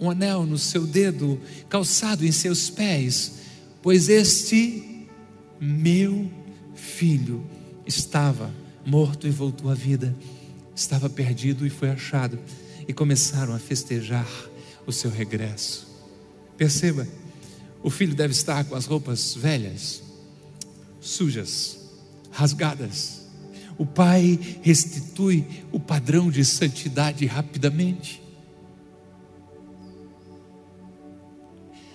[0.00, 3.32] um, anel no seu dedo, calçado em seus pés,
[3.82, 5.06] pois este
[5.60, 6.30] meu
[6.74, 7.44] filho
[7.86, 8.52] estava
[8.84, 10.14] morto e voltou à vida,
[10.74, 12.38] estava perdido e foi achado,
[12.86, 14.28] e começaram a festejar
[14.86, 15.86] o seu regresso.
[16.56, 17.06] Perceba,
[17.82, 20.02] O filho deve estar com as roupas velhas,
[21.00, 21.78] sujas,
[22.30, 23.22] rasgadas.
[23.76, 28.20] O pai restitui o padrão de santidade rapidamente.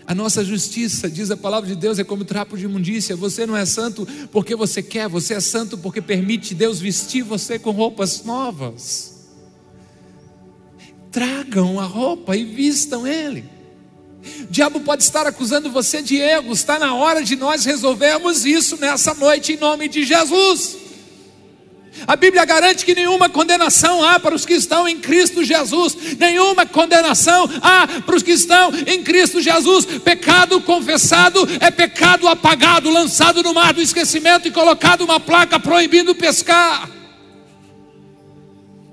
[0.06, 3.16] A nossa justiça, diz a palavra de Deus, é como trapo de imundícia.
[3.16, 7.58] Você não é santo porque você quer, você é santo porque permite Deus vestir você
[7.58, 9.14] com roupas novas.
[11.12, 13.46] Tragam a roupa e vistam Ele.
[14.42, 18.78] O diabo pode estar acusando você de erros, está na hora de nós resolvermos isso
[18.78, 20.83] nessa noite, em nome de Jesus.
[22.08, 26.66] A Bíblia garante que nenhuma condenação há para os que estão em Cristo Jesus, nenhuma
[26.66, 29.86] condenação há para os que estão em Cristo Jesus.
[29.86, 36.16] Pecado confessado é pecado apagado, lançado no mar do esquecimento e colocado uma placa proibindo
[36.16, 36.90] pescar.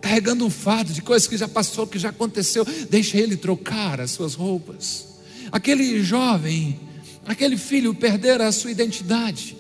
[0.01, 4.11] Carregando um fardo de coisas que já passou, que já aconteceu, deixa ele trocar as
[4.11, 5.09] suas roupas.
[5.51, 6.79] Aquele jovem,
[7.27, 9.60] aquele filho perder a sua identidade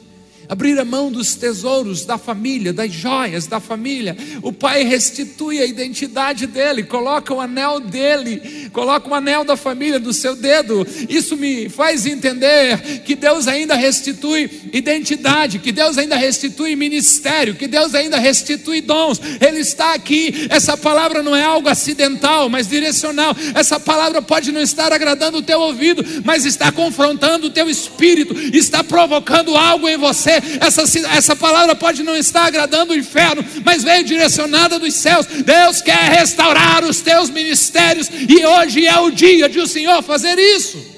[0.50, 4.16] abrir a mão dos tesouros da família, das joias da família.
[4.42, 10.00] O pai restitui a identidade dele, coloca o anel dele, coloca o anel da família
[10.00, 10.84] do seu dedo.
[11.08, 17.68] Isso me faz entender que Deus ainda restitui identidade, que Deus ainda restitui ministério, que
[17.68, 19.20] Deus ainda restitui dons.
[19.40, 20.48] Ele está aqui.
[20.50, 23.36] Essa palavra não é algo acidental, mas direcional.
[23.54, 28.36] Essa palavra pode não estar agradando o teu ouvido, mas está confrontando o teu espírito,
[28.52, 33.82] está provocando algo em você essa, essa palavra pode não estar agradando o inferno, mas
[33.82, 35.26] veio direcionada dos céus.
[35.26, 40.38] Deus quer restaurar os teus ministérios, e hoje é o dia de o Senhor fazer
[40.38, 40.90] isso.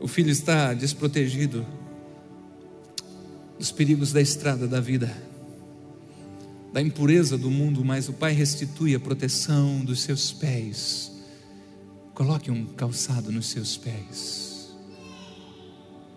[0.00, 1.66] O filho está desprotegido
[3.58, 5.10] dos perigos da estrada da vida
[6.74, 11.12] da impureza do mundo, mas o Pai restitui a proteção dos seus pés.
[12.12, 14.74] Coloque um calçado nos seus pés.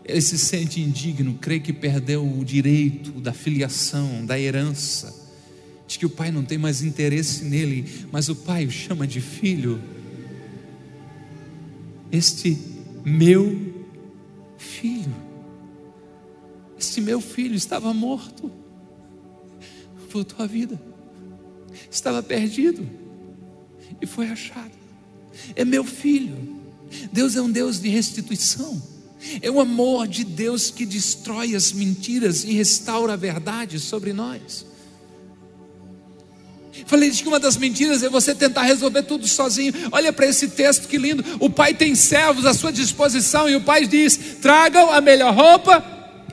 [0.03, 5.13] Ele se sente indigno, crê que perdeu o direito da filiação, da herança,
[5.87, 9.21] de que o pai não tem mais interesse nele, mas o pai o chama de
[9.21, 9.79] filho.
[12.11, 12.57] Este
[13.05, 13.75] meu
[14.57, 15.15] filho,
[16.79, 18.51] este meu filho estava morto
[20.17, 20.79] voltou à vida.
[21.91, 22.87] Estava perdido
[24.01, 24.71] e foi achado.
[25.55, 26.57] É meu filho.
[27.11, 28.81] Deus é um Deus de restituição.
[29.41, 34.65] É o amor de Deus que destrói as mentiras e restaura a verdade sobre nós.
[36.85, 39.73] Falei de que uma das mentiras é você tentar resolver tudo sozinho.
[39.91, 41.23] Olha para esse texto que lindo.
[41.39, 45.83] O pai tem servos à sua disposição e o pai diz: tragam a melhor roupa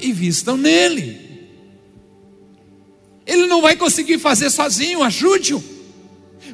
[0.00, 1.23] e vistam nele.
[3.26, 5.74] Ele não vai conseguir fazer sozinho, ajude-o.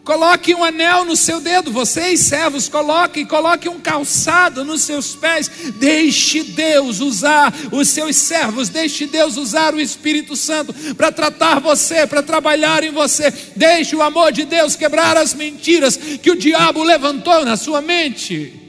[0.04, 5.50] Coloque um anel no seu dedo, vocês servos, coloquem, coloque um calçado nos seus pés.
[5.76, 12.06] Deixe Deus usar os seus servos, deixe Deus usar o Espírito Santo para tratar você,
[12.06, 13.32] para trabalhar em você.
[13.54, 18.59] Deixe o amor de Deus quebrar as mentiras que o diabo levantou na sua mente.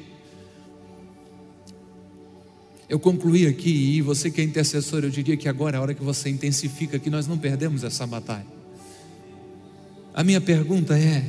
[2.91, 5.93] Eu concluí aqui, e você que é intercessor, eu diria que agora é a hora
[5.93, 8.45] que você intensifica, que nós não perdemos essa batalha.
[10.13, 11.23] A minha pergunta é: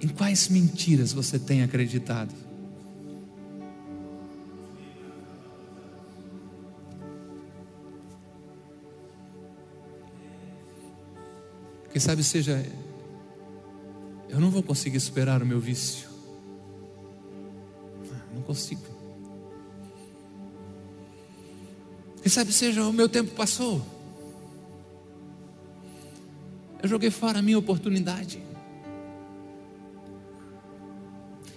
[0.00, 2.32] em quais mentiras você tem acreditado?
[11.90, 12.64] Quem sabe seja,
[14.28, 16.08] eu não vou conseguir superar o meu vício.
[18.32, 18.93] Não consigo.
[22.24, 23.84] Quem sabe seja o meu tempo passou.
[26.82, 28.42] Eu joguei fora a minha oportunidade.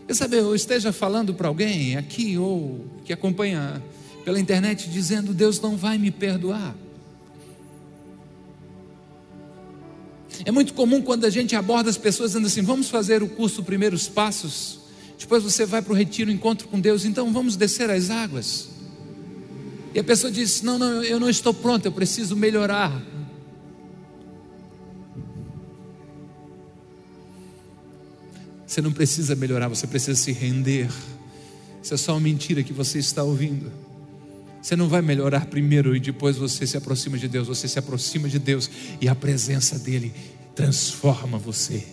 [0.06, 3.82] Quem sabe eu esteja falando para alguém aqui ou que acompanha
[4.26, 6.76] pela internet dizendo: Deus não vai me perdoar.
[10.44, 13.64] É muito comum quando a gente aborda as pessoas dizendo assim: vamos fazer o curso
[13.64, 14.82] Primeiros Passos,
[15.18, 18.76] depois você vai para o retiro, encontro com Deus, então vamos descer as águas.
[19.94, 23.02] E a pessoa diz: Não, não, eu não estou pronto, eu preciso melhorar.
[28.66, 30.90] Você não precisa melhorar, você precisa se render.
[31.82, 33.72] Isso é só uma mentira que você está ouvindo.
[34.62, 37.48] Você não vai melhorar primeiro e depois você se aproxima de Deus.
[37.48, 38.70] Você se aproxima de Deus
[39.00, 40.14] e a presença dEle
[40.54, 41.88] transforma você.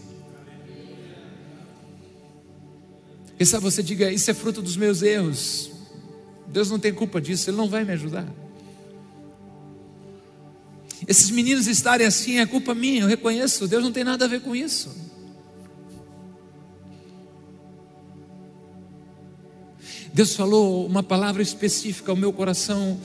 [3.37, 5.71] Quem sabe você diga, isso é fruto dos meus erros.
[6.55, 8.33] Deus não tem culpa disso, Ele não vai me ajudar.
[11.05, 14.41] Esses meninos estarem assim é culpa minha, eu reconheço, Deus não tem nada a ver
[14.41, 14.89] com isso.
[20.13, 23.01] Deus falou uma palavra específica ao meu coração.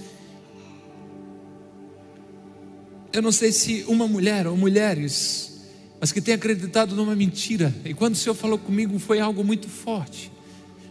[3.12, 5.60] Eu não sei se uma mulher ou mulheres,
[6.00, 7.74] mas que tem acreditado numa mentira.
[7.84, 10.32] E quando o Senhor falou comigo, foi algo muito forte,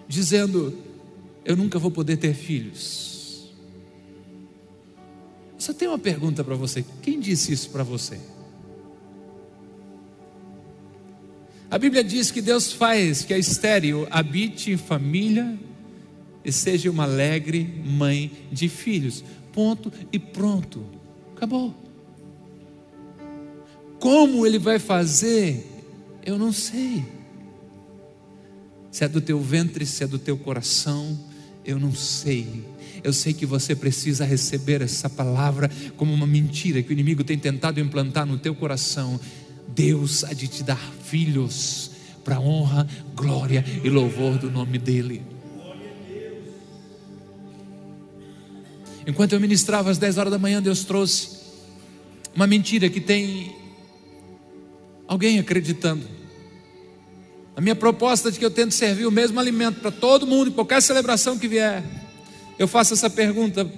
[0.09, 0.88] dizendo:
[1.49, 3.49] Eu nunca vou poder ter filhos.
[5.57, 8.21] Só tem uma pergunta para você: quem disse isso para você?
[11.71, 15.59] A Bíblia diz que Deus faz que a estéreo habite em família
[16.45, 19.25] e seja uma alegre mãe de filhos.
[19.51, 20.85] Ponto e pronto.
[21.35, 21.75] Acabou.
[23.99, 25.67] Como ele vai fazer,
[26.27, 27.07] eu não sei.
[28.91, 31.28] Se é do teu ventre, se é do teu coração,
[31.69, 32.65] eu não sei.
[33.05, 37.39] Eu sei que você precisa receber essa palavra como uma mentira que o inimigo tem
[37.39, 39.21] tentado implantar no teu coração.
[39.69, 41.91] Deus há de te dar filhos
[42.25, 45.23] para honra, glória e louvor do nome dEle.
[49.07, 51.37] Enquanto eu ministrava às 10 horas da manhã, Deus trouxe
[52.35, 53.55] uma mentira que tem
[55.07, 56.18] alguém acreditando.
[57.59, 60.53] A minha proposta de que eu tento servir o mesmo alimento para todo mundo, em
[60.53, 61.83] qualquer celebração que vier,
[62.57, 63.69] eu faço essa pergunta,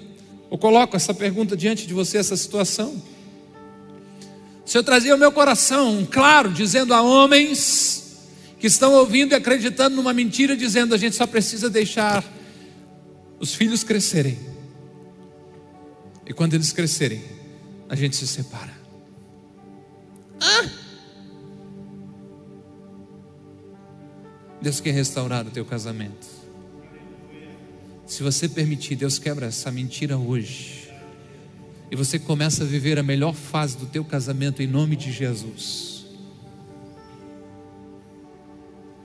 [0.51, 3.01] eu coloco essa pergunta diante de você, essa situação.
[4.67, 8.19] Se eu trazia o meu coração, claro, dizendo a homens
[8.59, 12.23] que estão ouvindo e acreditando numa mentira, dizendo a gente só precisa deixar
[13.39, 14.37] os filhos crescerem.
[16.27, 17.23] E quando eles crescerem,
[17.89, 18.79] a gente se separa.
[20.39, 20.90] Ah!
[24.61, 26.27] Deus quer restaurar o teu casamento.
[28.05, 30.91] Se você permitir, Deus quebra essa mentira hoje.
[31.89, 36.05] E você começa a viver a melhor fase do teu casamento em nome de Jesus.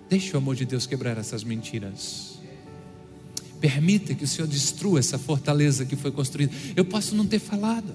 [0.09, 2.39] Deixe o amor de Deus quebrar essas mentiras.
[3.61, 6.53] Permita que o Senhor destrua essa fortaleza que foi construída.
[6.77, 7.95] Eu posso não ter falado.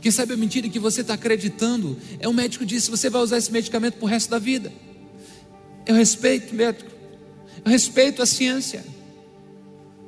[0.00, 3.36] Quem sabe a mentira que você está acreditando é um médico disse: você vai usar
[3.36, 4.72] esse medicamento para o resto da vida.
[5.86, 6.90] Eu respeito o médico,
[7.64, 8.84] eu respeito a ciência.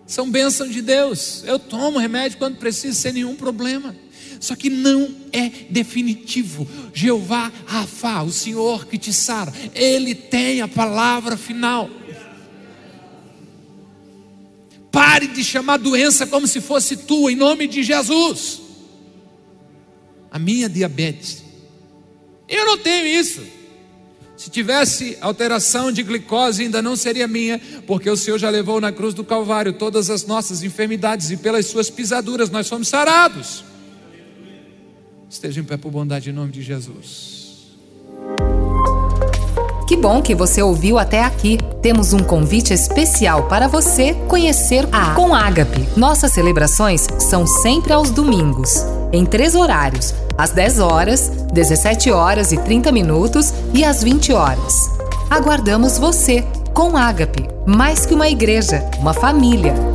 [0.07, 1.43] São bênçãos de Deus.
[1.47, 3.97] Eu tomo remédio quando preciso, sem nenhum problema.
[4.39, 6.69] Só que não é definitivo.
[6.93, 11.89] Jeová Rafa, o Senhor que te sara, Ele tem a palavra final.
[14.91, 18.61] Pare de chamar doença como se fosse tua, em nome de Jesus.
[20.31, 21.43] A minha diabetes.
[22.49, 23.41] Eu não tenho isso.
[24.43, 28.91] Se tivesse alteração de glicose, ainda não seria minha, porque o Senhor já levou na
[28.91, 33.63] cruz do Calvário todas as nossas enfermidades e pelas suas pisaduras nós fomos sarados.
[35.31, 37.69] Esteja em pé por bondade em nome de Jesus.
[39.87, 41.57] Que bom que você ouviu até aqui.
[41.81, 45.89] Temos um convite especial para você conhecer a Com Ágape.
[45.97, 52.59] Nossas celebrações são sempre aos domingos, em três horários: às 10 horas, 17 horas e
[52.59, 54.75] 30 minutos e às 20 horas.
[55.31, 56.45] Aguardamos você
[56.75, 59.92] com Ágape, mais que uma igreja, uma família